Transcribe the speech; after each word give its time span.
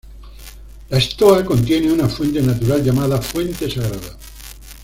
La 0.89 0.99
stoa 0.99 1.43
contiene 1.45 1.91
una 1.93 2.09
fuente 2.09 2.41
natural, 2.41 2.83
llamada 2.83 3.21
"Fuente 3.21 3.69
Sagrada". 3.69 4.17